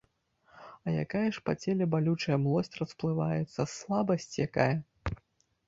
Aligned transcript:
А 0.85 0.93
якая 1.03 1.25
ж 1.35 1.43
па 1.49 1.53
целе 1.65 1.83
балючая 1.93 2.37
млосць 2.47 2.73
расплываецца, 2.81 3.69
слабасць 3.77 4.29
якая! 4.51 4.75